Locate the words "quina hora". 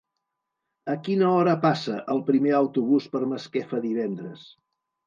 1.07-1.53